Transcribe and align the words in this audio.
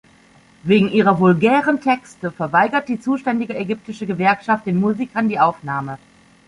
Wegen 0.63 0.89
ihrer 0.91 1.19
„vulgären 1.19 1.79
Texte“ 1.79 2.31
verweigert 2.31 2.89
die 2.89 2.99
zuständige 2.99 3.55
ägyptische 3.55 4.07
Gewerkschaft 4.07 4.65
den 4.65 4.79
Musikern 4.79 5.29
die 5.29 5.37
Aufnahme. 5.39 5.99